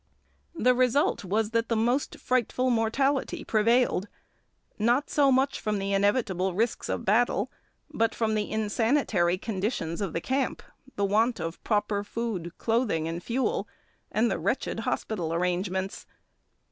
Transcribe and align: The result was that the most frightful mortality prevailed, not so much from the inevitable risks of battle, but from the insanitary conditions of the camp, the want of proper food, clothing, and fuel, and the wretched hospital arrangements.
The 0.55 0.73
result 0.73 1.23
was 1.23 1.51
that 1.51 1.69
the 1.69 1.75
most 1.75 2.17
frightful 2.17 2.71
mortality 2.71 3.43
prevailed, 3.43 4.07
not 4.79 5.11
so 5.11 5.31
much 5.31 5.59
from 5.59 5.77
the 5.77 5.93
inevitable 5.93 6.55
risks 6.55 6.89
of 6.89 7.05
battle, 7.05 7.51
but 7.93 8.15
from 8.15 8.33
the 8.33 8.49
insanitary 8.49 9.37
conditions 9.37 10.01
of 10.01 10.13
the 10.13 10.19
camp, 10.19 10.63
the 10.95 11.05
want 11.05 11.39
of 11.39 11.63
proper 11.63 12.03
food, 12.03 12.51
clothing, 12.57 13.07
and 13.07 13.21
fuel, 13.23 13.67
and 14.11 14.31
the 14.31 14.39
wretched 14.39 14.79
hospital 14.79 15.35
arrangements. 15.35 16.07